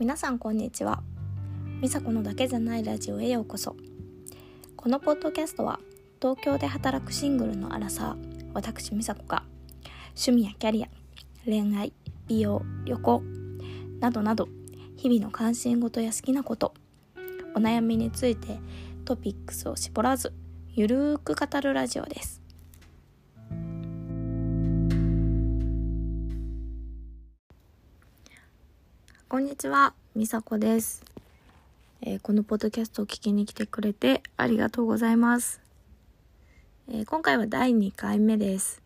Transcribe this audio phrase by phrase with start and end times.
[0.00, 1.02] 皆さんこんにちは。
[1.82, 3.76] 美佐子のだけじゃないラジオへようこそ。
[4.74, 5.78] このポッドキャストは
[6.22, 9.42] 東京で働くシングルのアラサー私美佐子が
[10.16, 10.88] 趣味やキャリア
[11.44, 11.92] 恋愛
[12.26, 13.22] 美容旅行
[14.00, 14.48] などなど
[14.96, 16.72] 日々の関心事や好きなこと
[17.54, 18.58] お悩みについて
[19.04, 20.32] トピックスを絞らず
[20.70, 22.39] ゆるーく語るラジオです。
[29.40, 31.02] んにちは、みさこです、
[32.02, 35.62] えーこのポッドキャストを聞きに来てくれてありがとうございます。
[36.90, 38.82] えー今回は第2回目です。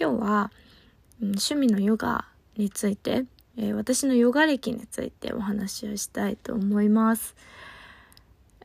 [0.00, 0.52] 今日は、
[1.20, 3.24] うん趣味のヨガについて、
[3.56, 7.34] えー私のヨガ歴についてお話をしたいと思います。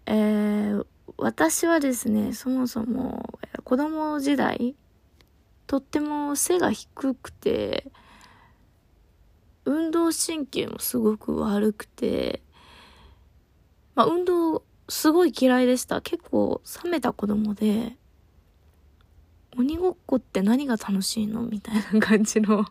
[0.06, 0.86] えー
[1.18, 4.76] 私はですね、そもそもえ子供時代、
[5.66, 7.88] とっても背が低くて、
[9.66, 12.42] 運動神経もすごく悪くて、
[13.96, 16.02] まあ、運動すごい嫌いでした。
[16.02, 17.98] 結構冷めた子供で、
[19.58, 22.66] 鬼ごっこって何が楽しいのみたいな感じの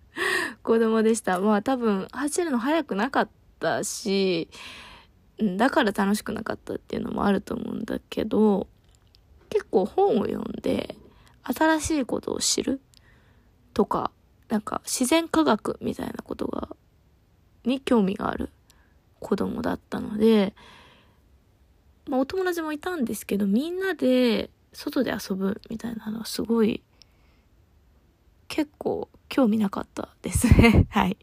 [0.62, 1.40] 子供でした。
[1.40, 3.28] まあ多分走るの速くなかっ
[3.60, 4.48] たし、
[5.38, 8.66] だから楽しくなかったっていうのもあると思うんだけど、
[9.50, 10.96] 結構本を読んで
[11.42, 12.80] 新しいことを知る
[13.72, 14.10] とか、
[14.48, 16.68] なんか自然科学みたいなことが、
[17.64, 18.50] に興味がある
[19.20, 20.54] 子供だったので、
[22.08, 26.82] まあお友達もいたんですけど、みんなで外で遊ぶみたいなのはすごい、
[28.48, 30.86] 結構興味なかったですね。
[30.90, 31.16] はい。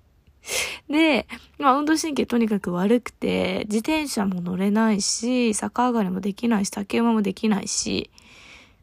[0.90, 1.28] で、
[1.58, 8.10] まあ運動神経とにかく悪くて、自転車も乗れないし、逆上がりもできないし、竹馬もできないし、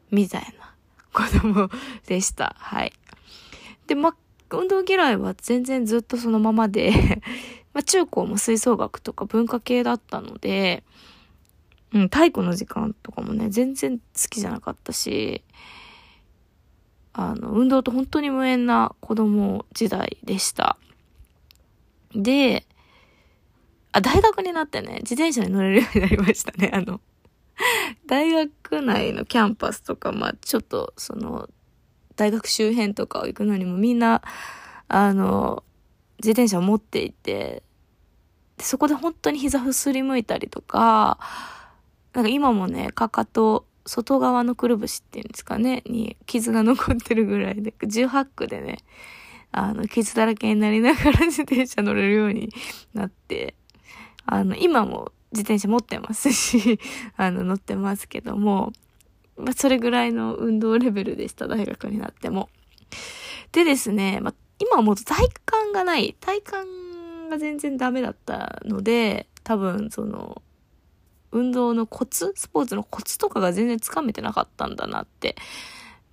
[0.09, 0.73] みたいな
[1.13, 1.69] 子供
[2.07, 2.55] でした。
[2.57, 2.93] はい。
[3.87, 4.15] で、まあ、
[4.57, 7.21] 運動嫌いは全然ずっとそのままで、
[7.73, 10.83] ま中高も吹奏楽とか文化系だったので、
[11.93, 15.43] うん、体育の時間とかもね、全然好きじゃなかったし、
[17.13, 20.77] あの、運動と本当に無縁な子供時代でした。
[22.13, 22.65] で、
[23.91, 26.71] あ、大学になってね、自転車に乗れるようになりましたね。
[26.73, 27.01] あの、
[28.07, 31.49] 大学内のキャンパスとか、まあちょっと、その、
[32.15, 34.21] 大学周辺とかを行くのにもみんな、
[34.87, 35.63] あの、
[36.19, 37.63] 自転車を持っていて、
[38.59, 41.17] そこで本当に膝ふすりむいたりとか、
[42.13, 48.77] なんか今もね、かかと、外側のくるぶしっていうんですかね、に傷が残ってるぐらいで、18区でね、
[49.51, 52.49] あの、傷だらけになりながら 自転車乗れるように
[52.93, 53.55] なって、
[54.25, 56.79] あの、今も自転車持ってますし、
[57.17, 58.71] あの、乗ってますけども、
[59.41, 62.49] まあ、それぐらいの運動レベルでした、大学になっても。
[63.51, 65.31] でですね、まあ、今思うと体幹
[65.73, 66.51] がない、体幹
[67.29, 70.41] が全然ダメだったので、多分、その、
[71.31, 75.35] 運動のコツスポーツのコツとかが全然つかめてなかったんだなって。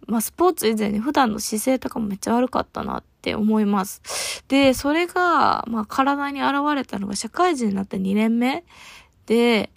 [0.06, 4.42] まあ、スポーツ以前に普段の姿勢とかもめっちゃ悪かったなって思います。
[4.48, 8.64] で、それが、まあ、体に現れたのが社会人になって2年目
[9.26, 9.70] で、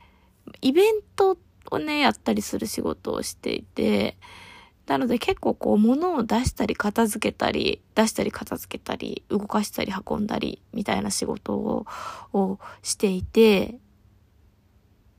[0.61, 4.17] イベントってをね、やったりする仕事をしていて、
[4.87, 11.85] なので結構こう物を出したり片付けたり、出したり片付けたり、動かしたり運んだりみたいな仕事を
[12.33, 13.79] をしていて、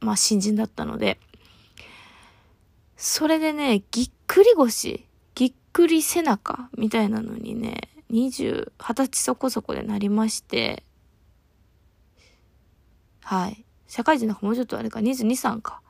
[0.01, 1.19] まあ新人だったので、
[2.97, 10.85] それでね、ぎっくり腰、ぎっくり背中みたいなのにね、20、20歳そこそこでなりまして、
[13.23, 13.65] はい。
[13.87, 15.82] 社会人なんかもうちょっとあれか、22、3か。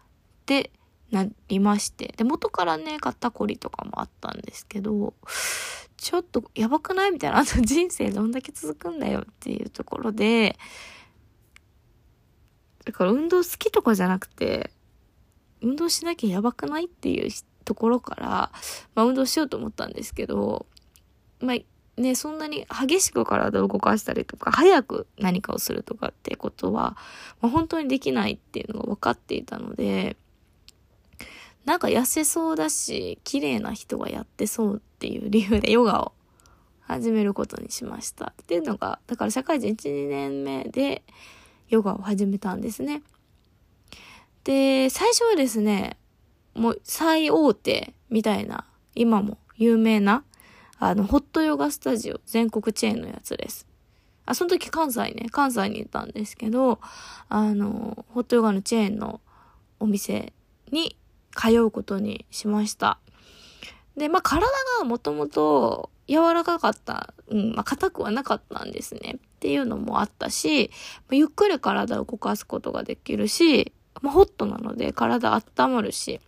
[0.47, 0.71] で、
[1.11, 2.15] なりまして。
[2.17, 5.13] で、元からね、肩こりとかもあったんですけど、
[5.99, 7.13] ちょっとやばくない？
[7.13, 7.39] みたいな。
[7.39, 10.57] あと人生どんだけ続くんだよっていうところで、
[12.85, 14.71] だから運動好きとかじゃなくて、
[15.61, 17.31] 運動しなきゃやばくないっていう
[17.65, 18.27] ところから、
[18.95, 20.67] まあ運動しようと思ったんですけど、
[21.41, 26.97] まあね、そんなに激しく体を動かしたりとか、早く何かをするとかってことは、
[27.43, 30.17] まあ、本当にできないっていうのが分かっていたので、
[31.65, 36.13] なんか痩せそうだし、綺麗な人がやってそうっていう理由でヨガを
[36.81, 38.33] 始めることにしました。
[38.43, 41.03] っていうのが、だから社会人1、2年目で
[41.69, 43.03] ヨガを始めたんですね。
[44.45, 45.97] で、最初はですね、
[46.55, 50.25] もう最大手みたいな、今も有名な、
[50.79, 53.67] あの、ホットヨガスタジオ、全国チェーンのやつです。
[54.27, 56.81] あ、その時関西ね、関西にいたんですけど、
[57.29, 59.21] あの、ホットヨガのチェーンの
[59.81, 60.33] お店
[60.71, 60.97] に
[61.35, 62.99] 通うことにしました。
[63.97, 64.47] で、まあ、体
[64.79, 69.17] がもともと柔らかかった、うん、まあ、硬くはなかったんですね。
[69.17, 70.71] っていうのもあったし、
[71.11, 76.21] ゆっくり体を動かすことができるし、まあ、ホットなので体温まるし、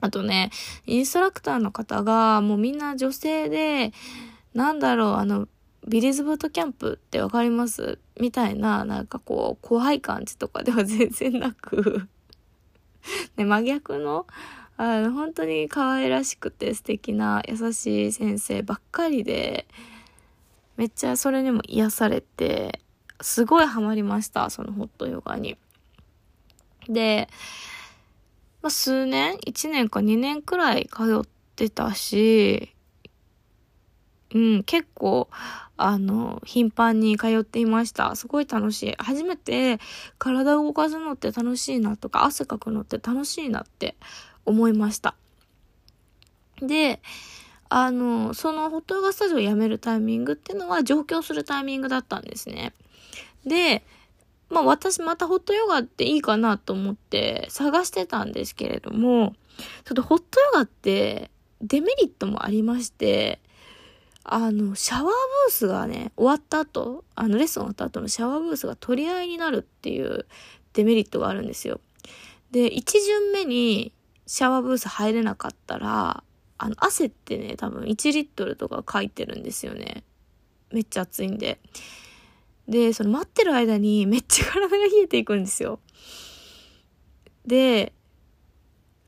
[0.00, 0.50] あとね、
[0.84, 3.92] インストラクターの方がもうみんな女性で、
[4.52, 5.48] なんだろう、あの、
[5.86, 7.98] ビリーズブートキャンプってわかります？
[8.20, 12.08] みたいな、なんかこう、怖い感じとかでは全然なく
[13.36, 14.26] ね、真逆の、
[14.76, 19.66] あの、本当に可愛らしくて素敵な優しい先生ばっかりで、
[20.76, 22.80] めっちゃそれにも癒されて、
[23.20, 25.56] すごいハマりました、そのホットヨガに。
[26.88, 27.28] で、
[28.62, 32.74] まあ、数年 ?1 年か2年くらい通ってたし、
[34.34, 35.28] うん、結構、
[35.84, 38.14] あの、頻繁に通っていました。
[38.14, 38.94] すごい楽しい。
[38.98, 39.80] 初めて
[40.16, 43.96] 体を動かすのって楽しいなとか、汗かくのって楽しいなって
[44.44, 45.16] 思いました。
[46.60, 47.00] で、
[47.68, 52.74] あの、そのホットヨガスタジオを辞めるタイミングっていうのは上京するタイミングだったんですね。
[53.44, 53.82] で、
[54.50, 59.34] まあ私またホットヨガっていいかなと思って探してたんですけれども、
[59.84, 63.40] ちょっとホットヨガってデメリットもありまして、
[64.24, 70.26] あの、シャワーブースがね、終わった後、あの、レッスン終わった後のシャワーブースが取り合いになるっていう
[70.74, 71.80] デメリットがあるんですよ。
[72.50, 73.92] で、1巡目に
[74.26, 76.22] シャワーブース入れなかったら、
[76.58, 80.04] あの、汗ってね、多分1リットルとか書いてるんですよね。
[80.70, 81.58] めっちゃ暑いんで。
[82.68, 85.80] で、その待ってる間にめっちゃ体が冷えていくんですよ。
[87.44, 87.92] で、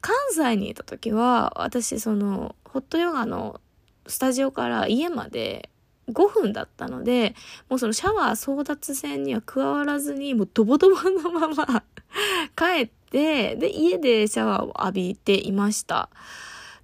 [0.00, 3.60] 関西にいた時は、私、その、ホットヨガの
[4.06, 5.70] スタジオから家まで
[6.08, 7.34] 5分だったので、
[7.68, 11.84] もうそのシャワー争奪戦には加わらずに、もうドボドボのまま
[12.56, 16.10] 帰って、で、家でシャワーを浴びていました。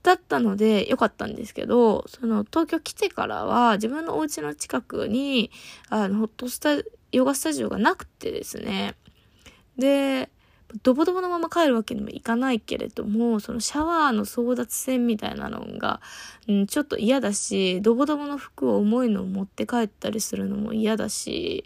[0.03, 5.51] だったので良かったんですけど、その東京来てからは自分のお家の近くに、
[5.91, 6.77] あの、ホットスタ、
[7.13, 8.95] ヨガスタジオがなくてですね。
[9.77, 10.31] で、
[10.83, 16.01] ドボドボのまま帰るわけにもいかないけれども、そのシャワーの争奪戦みたいなのが、
[16.49, 21.65] うん、ちょっと嫌だし、ドボドボの服を重いのを持って帰ったりするのも嫌だし、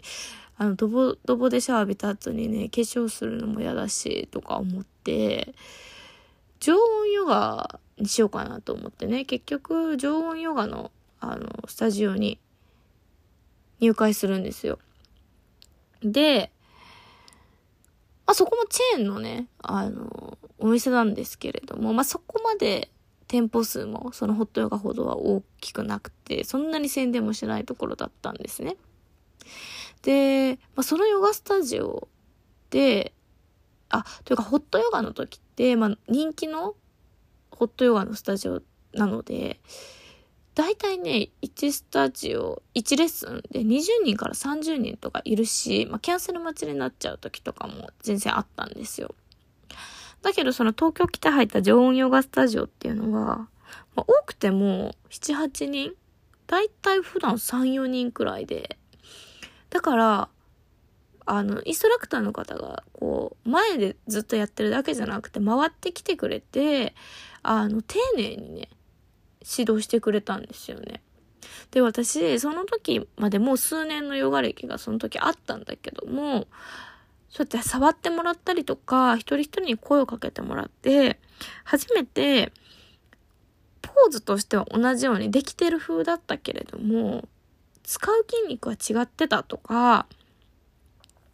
[0.57, 5.53] あの、ドボドボでシャワー浴びた後にね、化粧するのも嫌だし、とか思って、
[6.59, 12.39] 常温ヨガにしようかなと思ってね、結局、常温ヨガの、あの、スタジオに
[13.79, 14.79] 入会するんですよ。
[16.01, 16.51] で、
[18.25, 22.89] まあ、そこもチェーンのね、あの、お店なんですけれども、まあ、そこまで
[23.27, 28.77] 店舗数もそのホットヨガほどは大きくなくて、そんなに宣伝もしないところだったんですね。
[30.01, 32.07] で、まあ、そのヨガスタジオ
[32.69, 33.13] で、
[33.89, 36.75] あ、というかホットヨガの時って、まあ、人気の
[37.51, 38.61] ホットヨガのスタジオ
[38.93, 39.59] なので、
[40.55, 49.13] 大体ね、1スタジオ、1レッスンで20人から30人とかいるし、まあ、キャンセル待ちになっちゃう時とかも全然あったんですよ。
[50.21, 53.49] だけどその東京来て入った常温ヨガスタジオっていうのは、
[53.95, 55.91] まあ、多くても7、8人
[56.47, 58.77] 大体普段3、4人くらいで。
[59.69, 60.29] だから、
[61.25, 66.93] あの、インストラクターの方が、こう、前でずっとやってるだけじゃなくて、回ってきてくれて、
[67.41, 68.69] あの、丁寧にね、
[69.57, 71.01] 指導してくれたんですよね。
[71.71, 76.47] で、私、その時までもう数年のヨガ歴がその時あったんだけども、
[77.29, 81.19] そうやって触ってもらったりとか、一人一人に声をかけてもらって、
[81.63, 82.51] 初めて、
[83.81, 87.27] ポーズとしては同じようにできてる風だったけれども、
[87.83, 90.07] 使う筋肉は違ってたとか、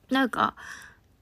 [0.10, 0.56] なんか、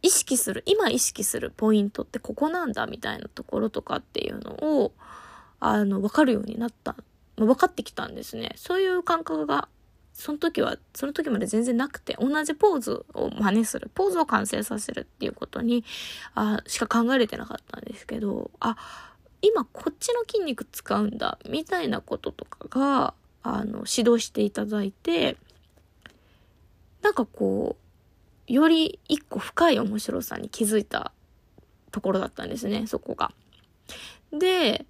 [0.01, 4.93] 意識する、今意識するポイントってここなんだみたいなところとかっていうのを、
[5.59, 6.95] あの、わかるようになった、
[7.37, 8.53] まあ、分かってきたんですね。
[8.55, 9.67] そういう感覚が、
[10.13, 15.85] その時は、その時まで全然なくて、同じポーズを真似する、ポーズを完成させるっていうことに、
[16.35, 18.75] あしか考えれてなかったんですけど、あ、
[19.41, 23.13] 今こっちの筋肉使うんだ、みたいなこととかが、
[23.43, 25.37] あの、指導していただいて、
[27.01, 27.77] なんかこ
[28.49, 31.13] う、より一個深い面白さに気づいた
[31.91, 33.31] ところだったんですね、そこが。
[34.33, 34.85] で、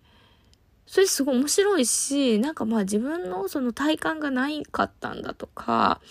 [0.89, 6.07] それすごい面白いし、なんかまあ自分のその体感がないかったんだとか、っ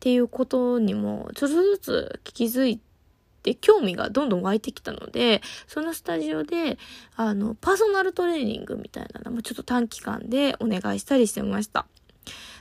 [0.00, 2.80] ていうことにもちょっとずつ気づい
[3.42, 6.78] て、興味がどんどん湧いてきたので、そのスタジオで、
[7.14, 11.84] あの、パーソナルトレーニングみたいなのもちょっと短期間でお願いしたりしてました。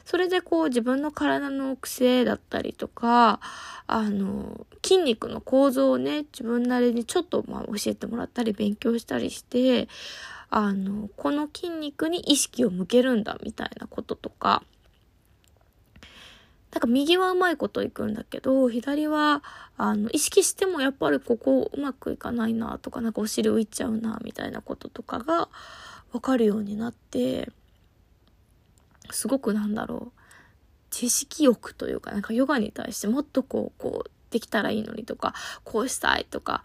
[0.03, 3.39] それでこう自分の体の癖だったりとか、
[3.87, 9.87] あの、筋肉の構造をね、自分なりにちょっとまあ教えてもらったり勉強したりして、
[10.51, 14.63] あの、この筋肉に意識を向けるんだみたいなこととか、
[16.71, 19.43] だか右はうまいこといくんだけど、左は、
[19.77, 25.47] あの、意識してもやっぱりここうまくいかないなとか、なんかお尻浮いちゃうな、みたいなこととかが
[26.11, 27.49] わかるようになって、
[29.09, 30.19] すごくなんだろう、
[30.89, 36.63] 知識欲というか、なんかヨガに対してもっとこう、こう、できたらいいのにとか、こうしたいとか、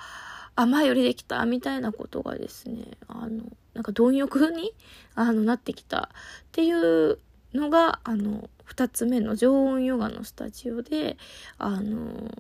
[0.65, 3.45] 前よりできたみたいなことがですね、あの、
[3.75, 4.73] なんか貪欲に、
[5.15, 7.19] あの、なってきたっていう
[7.53, 11.19] のが、あの、二つ目の常温ヨガのスタジオで、
[11.59, 12.31] あの、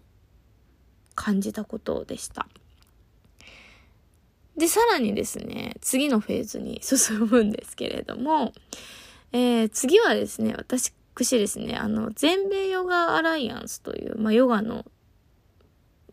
[1.14, 2.48] 感じたことでした。
[4.56, 8.54] で、さらにですね、次のフェーズに 進むんですけれども、
[9.32, 10.92] えー、次はですね、私
[11.38, 14.84] ですね、あの、全米ヨガアライアンスという、まあ、ヨガの、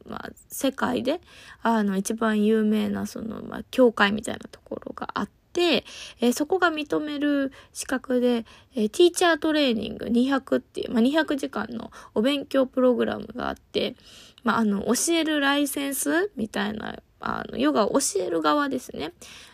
[0.06, 1.22] まあ、世界で、
[1.62, 5.86] あの、一番有名な、その、まあ、教会みたいなところがあって、
[6.20, 8.46] えー、そこが認める資格で、
[8.76, 13.96] えー、ティーチャートレーニング200っていう、まあ、200時間のお勉強プログラムがあって、
[14.44, 19.14] まあ、あの、教えるライセンスみたいな、あの、ヨガを教える側ですね、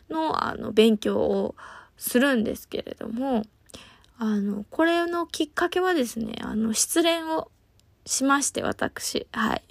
[0.10, 1.56] の、あの、勉強を
[1.98, 3.44] するんですけれども、
[4.18, 7.51] あの、これのきっかけはですね、あの、失恋を
[8.10, 9.28] しまして、私。
[9.32, 9.63] はい。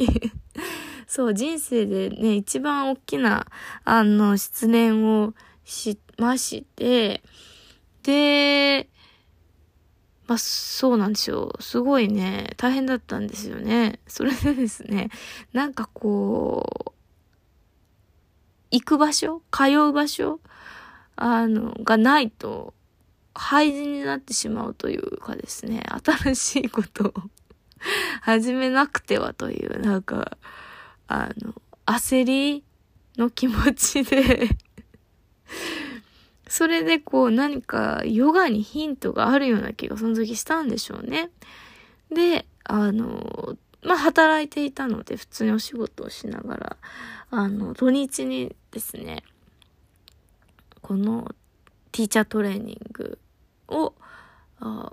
[1.08, 3.46] そう、人生でね、一番大きな、
[3.84, 7.22] あの、失恋をしまして、
[8.04, 8.88] で、
[10.28, 11.52] まあ、そうなんですよ。
[11.58, 13.98] すごいね、大変だったんですよね。
[14.06, 15.10] それでですね、
[15.52, 16.92] なんかこう、
[18.70, 20.40] 行く場所通う場所
[21.16, 22.72] あの、がないと、
[23.34, 27.12] 廃人になってしまうというかですね、新しいことを
[28.22, 30.36] 始めなくてはという、なんか、
[31.06, 31.54] あの、
[31.86, 32.64] 焦り
[33.16, 34.48] の気持ちで
[36.48, 41.30] それでこう何かヨガにヒントがあるような気がその時したんでしょうね。
[42.10, 46.76] で、あの、まあ、働いていたので普通にお仕事をしながら、
[47.30, 49.24] あの、土日にですね、
[50.80, 51.34] この
[51.92, 53.18] ティーチャートレーニング
[53.68, 53.94] を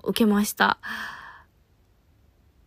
[0.04, 0.78] 受けました。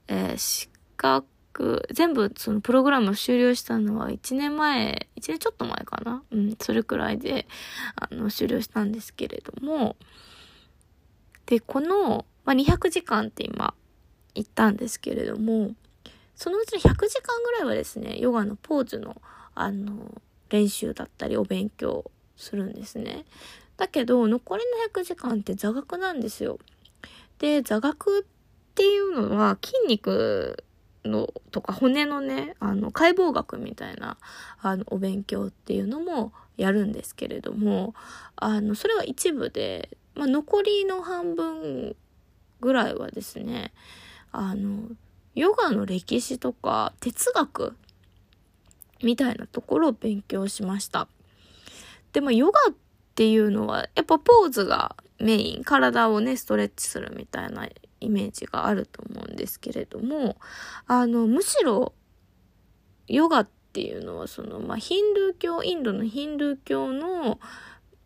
[0.10, 6.24] えー、資格、全部そのプログラムを終了したのは1年前、1年ちょっと前かな？
[6.32, 7.48] うん、それくらいで、
[7.96, 9.96] あの、終了したんですけれども、
[11.46, 13.74] で、この、まあ、200時間って今
[14.34, 15.72] 言ったんですけれども、
[16.36, 19.22] そのうちの100時間ぐらいはですね、ヨガのポーズの、
[19.54, 23.26] あの、練習だったりお勉強するんですね。
[23.78, 26.58] だけど、残りの100時間って座学なんですよ。
[27.38, 28.39] で、座学って
[28.80, 30.64] ていうのは筋肉
[31.04, 34.18] のとか骨のね、あの、解剖学みたいな、
[34.62, 37.94] あの、お勉強っていうのもやるんですけれども、
[38.38, 41.98] あの、それは一部で、まあ、残りの半分
[42.62, 43.74] ぐらいはですね、
[44.32, 44.84] あの、
[45.36, 47.76] ヨガの歴史とか哲学
[49.04, 51.10] みたいなところを勉強しました。
[52.14, 52.74] でもヨガっ
[53.16, 57.68] ていうのは、やっぱポーズがメイン、体をね、ストレッチするみたいな
[58.00, 60.38] イメージがあると思うんですけれども、
[60.88, 61.94] あの、むしろ、
[63.08, 67.40] ヨガっていうのは、その、まあ、ヒンドゥー教、インドのヒンドゥー教の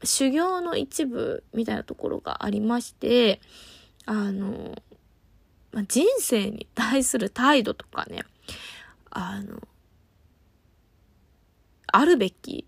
[0.03, 3.39] 修行の一部みたいなところがありまして、
[4.05, 4.81] あの、
[5.71, 8.23] まあ、人生に対する態度とかね、
[9.09, 9.61] あの、
[11.87, 12.65] あるべき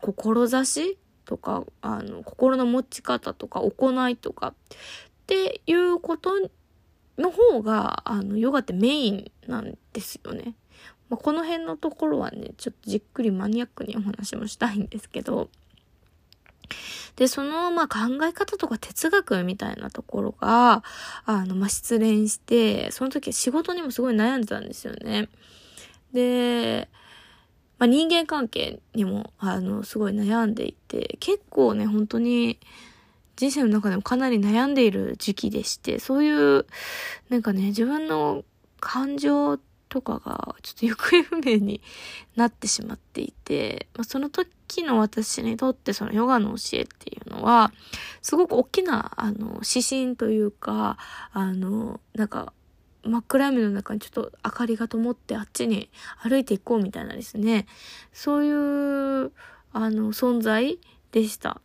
[0.00, 4.54] 志とか、あの、心の持ち方とか、行いとか、
[5.28, 6.30] っていうこと
[7.18, 10.54] の方が、あの、ヨガってメインなんですよね。
[11.10, 15.50] まあ、この辺のところはね、ちょっとじっくりマニアックにお話もしたいんですけど、
[17.16, 20.82] で、その、まあ、考え方とか哲学みたいなところが、
[21.26, 25.28] あの、まあ、失恋して、その時仕事にもすごい悩んでたんですよね。
[26.14, 26.88] で、
[27.78, 32.58] まあ、人間関係にも、あの、すごい悩んでいて、結構ね、本当に、
[33.38, 36.66] 人生の中でもかなり悩んでいる時期でして、そういう、
[37.28, 38.42] なんかね、自分の
[38.80, 41.80] 感情とかが、ちょっと行方不明に
[42.34, 47.72] なってしまっていて、まあ、その時の私にとってそのヨガの教えっていうのは、
[48.22, 50.98] すごく大きな、あの、指針というか、
[51.32, 52.52] あの、なんか、
[53.04, 55.90] 真っ暗闇の中にちょっと明かりが灯ってあっちに
[56.20, 57.66] 歩いていこうみたいなですね、
[58.12, 59.32] そういう、
[59.72, 60.80] あの、存在
[61.12, 61.60] でした。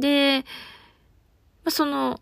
[0.00, 0.44] で、
[1.68, 2.20] その、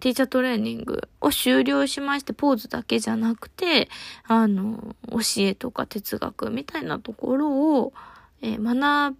[0.00, 3.88] ティーチャートレーニングを終了しまして、ポーズだけじゃなくて、
[4.24, 7.92] あの、教えとか哲学みたいなところを、
[8.40, 9.16] えー、学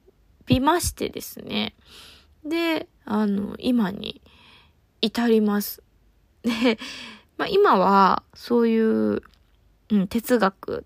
[0.47, 1.75] びましてですね。
[2.45, 4.21] で、あの、今に
[5.01, 5.83] 至ります。
[6.43, 6.79] で、
[7.37, 9.23] まあ今はそういう、
[9.91, 10.85] うん、哲学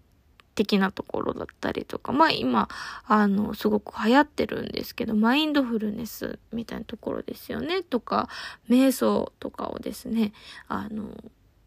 [0.57, 2.69] 的なところだったりとか、まあ今、
[3.05, 8.29] あの、すごく流行ってるんですけど、マインドフルネスみたいなところですよね、とか、
[8.69, 10.33] 瞑想とかをですね、
[10.67, 11.11] あの、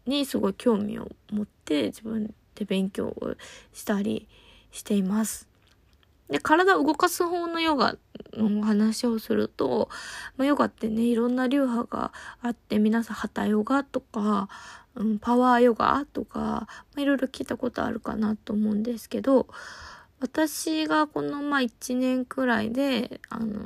[0.06, 3.34] にすごい興味を持って自分で勉強を
[3.72, 4.28] したり
[4.72, 5.48] しています。
[6.28, 7.96] で、体を動かす方のヨガ
[8.34, 9.88] の話をすると、
[10.36, 14.48] まあ、ヨガってね、いろんな流派があって、皆さん、ハタヨガとか、
[15.00, 19.46] うん、パワーヨガとか、まあ、いろいろ聞いたことあるかなと思うんですけど、
[20.20, 23.56] 私がこの、まあ、1年くらいで、あの、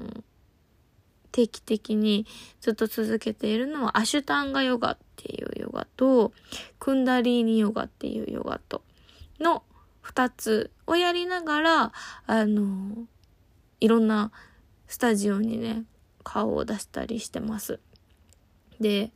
[1.33, 2.27] 定期的に
[2.61, 6.33] ずっと続けているのは、アシュタンガヨガっていうヨガと、
[6.79, 8.83] クンダリーニヨガっていうヨガと、
[9.41, 9.65] の
[10.05, 11.93] 2つをやりながら、
[12.27, 13.09] あの、
[13.81, 14.31] いろんな
[14.87, 15.83] スタジオにね、
[16.23, 17.81] 顔を出したりしてます。
[18.79, 19.11] で、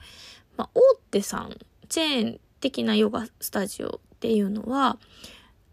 [0.56, 0.80] まあ、大
[1.12, 1.56] 手さん、
[1.88, 4.98] チェーン的なヨガスタジオっていうのは、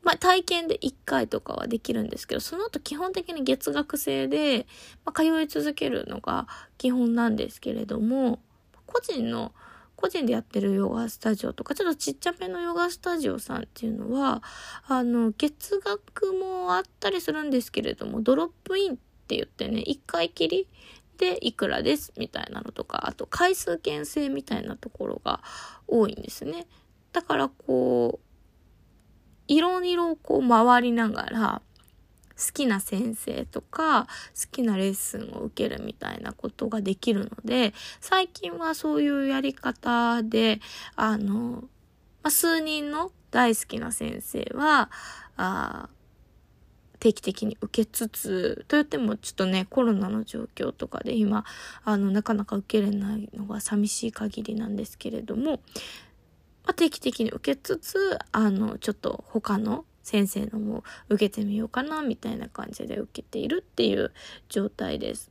[0.03, 4.67] まあ、体験で1回とかはできるんですけど、その後基本的に月額制で、
[5.03, 8.39] まあ、通い続けるのが基本なんですけれども、
[8.86, 9.51] 個人の
[9.95, 14.43] 個人でやってるヨガスタジオとか、ちょっとちっちゃめのヨガスタジオさんっていうのは、
[14.88, 18.95] あの、月額もあったりするんですけれども、ドロップインっ
[19.27, 20.67] て言ってね、1回きり
[21.17, 25.41] でいくらですみたいなのとか、あと回数券制みたいなところが
[25.88, 26.67] 多いんですね。
[27.13, 28.25] だからこう、
[29.48, 31.62] いろいろこう回りながら、
[32.38, 40.60] 好きな先生とか好きなレッスンを受けるみたいなことができるので、最近はそういうやり方で、
[40.95, 41.63] あの、
[42.24, 44.89] ま、数人の大好きな先生は、
[45.38, 45.89] あ
[47.05, 51.45] 定期的に受けつつ、と言ってもちょっとね、コロナの状況とかで今、
[51.83, 55.62] あの、なかなか受けれないのが寂しい限りなんですけれども、
[56.63, 64.11] まあ、定期的に受けつつ、あの、ちょっと他の先生のも受けてみようかなみたいな感じで受けているっていう
[64.50, 65.29] 状態です。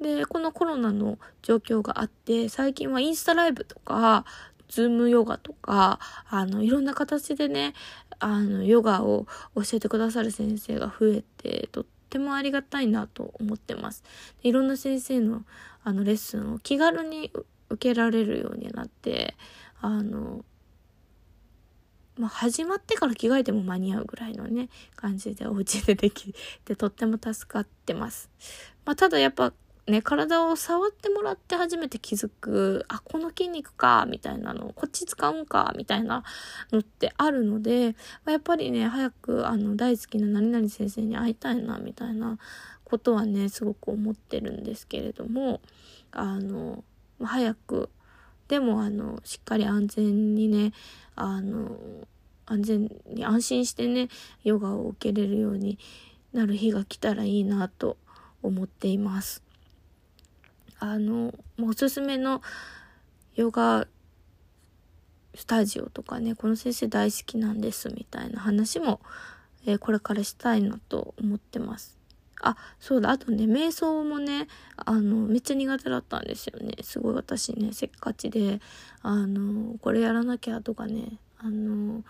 [0.00, 4.24] で、このコロナの状況があって、最近はインスタライブとか、
[4.68, 5.98] ズームヨガとか、
[6.28, 7.74] あの、いろんな形でね、
[8.18, 14.02] あの、ヨガを教えてくださる先生が増えて、とってもありがたいなと思ってます。
[14.42, 15.44] いろんな先生の、
[15.84, 17.32] あの、レッスンを気軽に
[17.70, 19.36] 受けられるようになって、
[19.80, 20.44] あの、
[22.18, 28.30] まあ、始まってから着替えても間に合うぐらいのね、感じでお家でできてとっても助かってます。
[28.84, 29.52] まあ、ただやっぱ
[29.86, 36.24] ね、体を触ってもらって初めて気づく、あ、この筋肉か、みたいなの、こっち使うんか、みたいな
[36.72, 37.94] のってあるので、
[38.24, 42.38] ま、やっぱりね、早くあの大好きな何々先生に会いたいな、みたいな
[42.84, 45.60] ことはね、すごく思ってるんですけれども、
[46.10, 46.82] あの、
[47.22, 47.88] 早く
[48.48, 50.72] でもあのしっかり安全にね
[51.14, 51.76] あの
[52.46, 54.08] 安全に安心してね
[54.44, 55.78] ヨガを受けれるように
[56.32, 57.96] なる日が来たらいいなと
[58.42, 59.42] 思っています。
[60.78, 62.42] あのおすすめの
[63.34, 63.86] ヨガ
[65.34, 69.00] スタジオとかねこの先生大好きなんですみたいな話も、
[69.66, 71.96] えー、これからしたいなと思ってます。
[72.42, 76.74] あ、そうだ、あとね、瞑想もね、あの、めっちゃ苦手だったんですよね。
[76.82, 78.60] すごい私ね、せっかちで、
[79.02, 82.04] あの、これやらなきゃとかね、あの、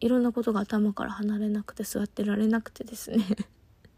[0.00, 3.24] いろんなことが頭から離れなくて座ってられなくてですね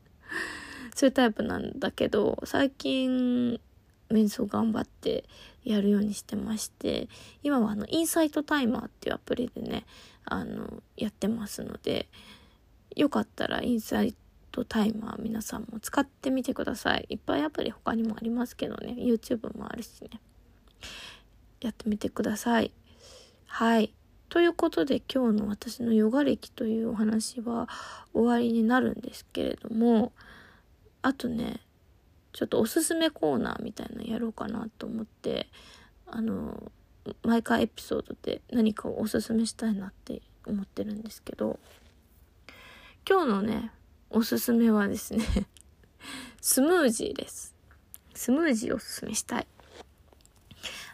[0.95, 3.61] そういうタイプなんだけど、最近、
[4.11, 5.25] 瞑想頑張って
[5.65, 7.09] やるようにしてまして、
[7.43, 9.85] 今はあの、インサイトタイマーっていうアプリでね、
[10.25, 12.09] あの、やってますので、
[12.97, 14.15] よかったらインサイ
[14.51, 17.07] トタイマー皆さんも使ってみてください。
[17.11, 18.95] いっぱいアプリ他にもありますけどね。
[18.99, 20.21] YouTube もあるしね。
[21.61, 22.73] やってみてください。
[23.47, 23.95] はい。
[24.29, 27.69] ということで今日の私のヨガ歴というお話は
[28.13, 30.13] 終わりになるんですけれども、
[31.03, 31.61] あとね、
[32.33, 35.49] ちょっとおすすめコーナーみたいなのやろうかなと思って、
[36.07, 36.71] あの、
[37.23, 41.59] 毎回エピソードで何かをおすすめしたいなって思ってるんですけど、
[43.09, 43.73] 今日のね、
[44.11, 45.25] おすすめはですね
[46.41, 47.55] スムージーです。
[48.15, 49.47] スムージーおすすめしたい。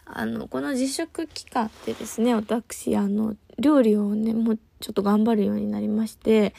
[0.06, 6.54] あの、この自粛期間ってですね、私、あの、料理をね、もうちょっと頑張るようになりまして、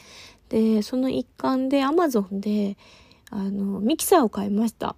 [0.48, 2.76] で、その一環で Amazon で、
[3.30, 4.96] あの、ミキサーを買いました。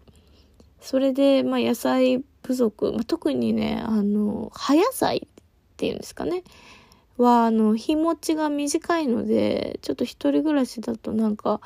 [0.80, 5.44] それで、まあ、野菜不足、まあ、特にね、あの、葉野菜っ
[5.76, 6.42] ていうんですかね。
[7.16, 11.60] は、あの、日持ちが短いので、ちょっと一人暮らしだとなんか、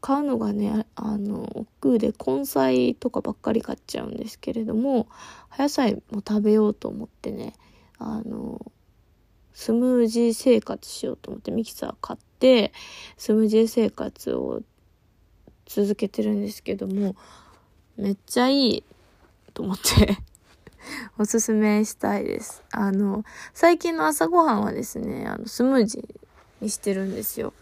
[0.00, 5.06] 買うのがね、あの、億劫で根菜とかばっかり買っちゃうんですけれども、
[5.48, 7.54] 葉野菜も食べようと思ってね、
[7.98, 8.60] あの、
[9.52, 12.72] スムージー生活しようと思ってミキサー買って、
[13.18, 14.62] スムージー生活を
[15.70, 17.14] 続けてるんですけども、
[17.96, 18.84] めっちゃいい
[19.54, 20.18] と思って
[21.16, 22.64] おすすめしたいです。
[22.72, 27.52] あの、最近の朝ごはんはですね、あの、スムージーにしてるんですよ。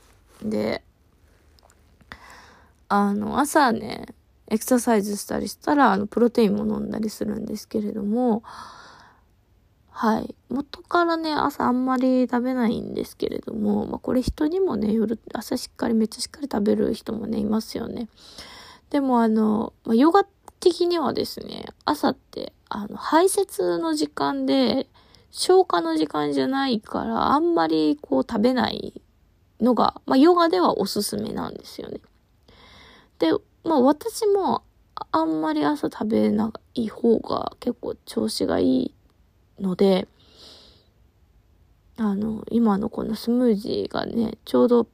[0.42, 0.82] で、
[2.88, 4.06] あの、朝ね、
[4.46, 8.42] エクササイズしたりしたら、あの、プロテインも飲んだりするんですけれども、
[10.00, 10.32] はい。
[10.48, 18.08] 元からね、朝あんまり食べないんですけれども、まあ、これ人にもね、夜、朝しっかり、めっちゃしっかり食べる人もね、いますよね。
[18.90, 20.22] でもあの、まあ、ヨガ
[20.60, 24.86] 的にはですね、朝って、あの、排泄の時間で、
[25.32, 29.02] 消化の時間じゃないから、あんまりこう食べない
[29.60, 31.98] のが、まあ、ヨガではおすすめなんですよね。
[33.18, 33.32] で、
[33.64, 34.62] まあ、私も、
[35.10, 38.94] あんまり朝食べない方が結構調子がいい
[39.60, 40.08] ので、
[41.96, 44.86] あの、今のこのスムージーがね、ちょうど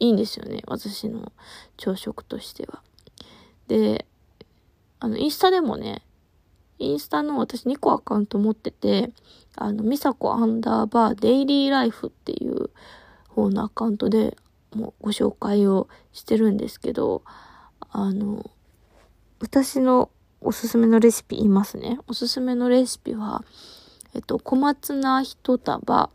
[0.00, 0.62] いいんですよね。
[0.66, 1.32] 私の
[1.76, 2.82] 朝食としては。
[3.68, 4.06] で、
[4.98, 6.02] あの、インスタでもね、
[6.78, 9.12] インスタの私2個アカウント持ってて、
[9.56, 12.70] あの、ミサコアンダーバーデイリーライフっていう
[13.28, 14.36] 方のアカウントで
[14.74, 17.22] もうご紹介をしてるんですけど、
[17.90, 18.50] あの、
[19.40, 20.10] 私の
[20.44, 21.98] おすすめのレシピ言いますね。
[22.08, 23.44] おすすめのレシピは、
[24.14, 26.10] えっと、小松菜一束、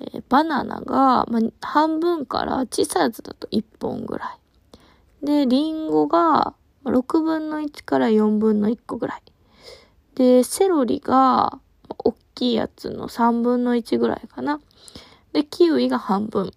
[0.00, 4.38] えー、バナナが、ま、半分から小さいやつだと1本ぐら
[5.22, 5.26] い。
[5.26, 9.22] で、リンゴが6分の1から4分の1個ぐらい。
[10.14, 11.60] で、セロリが、
[11.98, 14.60] 大きいやつの3分の1ぐらいかな。
[15.32, 16.52] で、キウイが半分。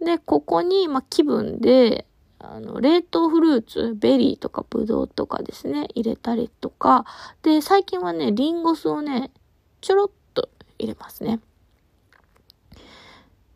[0.00, 2.06] で、ここに、ま、気分で、
[2.40, 7.04] あの、冷凍フルーツ、ベリーとかブドウとかですね、入れたりとか、
[7.42, 9.30] で、最近はね、リンゴ酢をね、
[9.80, 10.48] ちょろっと
[10.78, 11.40] 入れますね。
[12.78, 12.80] っ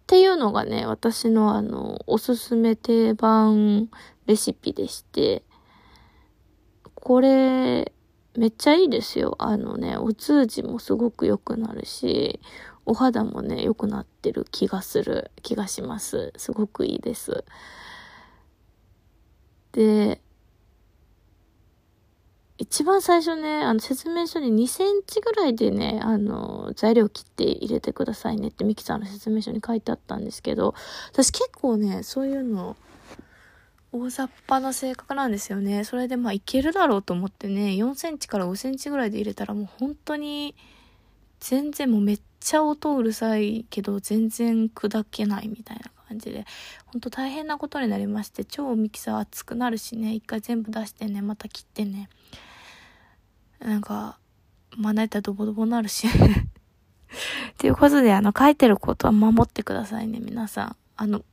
[0.07, 3.89] ていうのがね、私のあの、おすすめ定番
[4.27, 5.43] レシピでして、
[6.95, 7.93] これ、
[8.37, 9.37] めっちゃいいですよ。
[9.39, 12.41] あのね、お通じもすごく良くなるし、
[12.85, 16.33] お肌もね、良くなってる気がする、気がします。
[16.37, 17.45] すごくいいです。
[19.73, 20.21] で、
[22.59, 30.75] 一番最初ね、あの説明書に2センチぐらいでね、あの、材料切って入れてくださいねってミキさんの説明書に書いてあったんですけど、
[31.11, 32.77] 私結構ね、そういうの、
[33.91, 35.85] 大雑把な性格なんですよね。
[35.85, 40.55] それでまあいけるだろうと思ってね、4センチから5センチぐらいで入れたらもう本当に、
[41.41, 46.45] 全然もうめっちゃ音うるさいけど全然砕けないみたいな感じで、
[46.87, 52.09] ほんと大変なことになりまして、超ミキサー熱くなるしね、一回全部出してね、また切ってね。
[53.59, 54.19] なんか、
[54.77, 56.09] まな板ドボドボになるし
[57.59, 60.77] ということで、あの、書いてることは守ってくださいね、皆さん。
[60.97, 61.25] あの、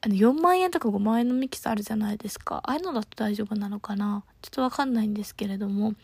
[0.00, 2.56] あの、4万円とか5万円のミキサーあるじゃないですか。
[2.64, 5.94] ああいうのだと大丈夫なのかなちょっとわかんないんですけれども、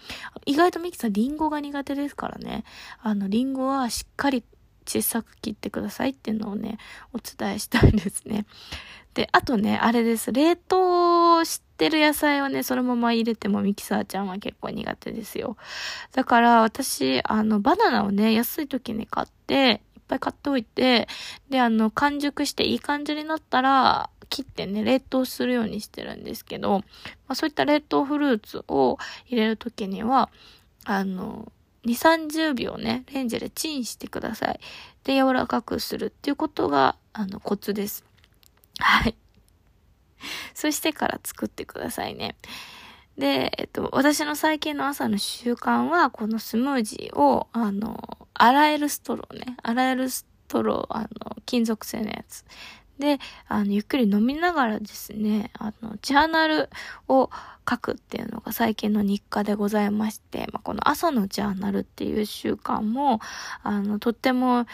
[0.47, 2.65] 意外とミキサーリンゴが苦手ですからね。
[3.01, 4.45] あの、リンゴはしっかり
[4.89, 6.79] 小さく切ってくださいっていうのをね、
[7.13, 8.47] お伝えしたいですね。
[9.15, 10.33] で、あとね、あれです。
[10.33, 15.57] 冷凍してる野菜をね、そのまま入れてもミキサーちゃんは結構苦手ですよ。
[16.13, 21.09] だから私、あの、バナナをね、安い時に買って、いっぱい買っておいて、
[21.51, 26.85] で、あの、完熟していい感じになったら、切ってね、冷凍するようにしてるんですけど、ま
[27.29, 30.31] あ、そういった冷凍フルーツを入れるときには、
[30.85, 31.51] あの、
[31.85, 34.61] 2、30秒ね、レンジでチンしてください。
[35.05, 38.05] で、柔らかくするっていうことが、あの、コツです。
[38.79, 39.15] はい。
[40.55, 42.37] そしてから作ってくださいね。
[43.17, 49.57] で、えっと、私の最近の朝の習慣は、このスムージーを、あの、洗えるストローね。
[49.63, 51.09] 洗えるストロー、あの、
[51.45, 52.45] 金属製のやつ。
[52.99, 56.69] で、あの、ゆっくり飲みながらですね、あの、ジャーナル
[57.07, 57.31] を
[57.69, 63.21] 書くっていうのが最近の日課でございまして、まあ、この朝のジャーナルっていう習慣も、
[63.63, 64.67] あの、とっても、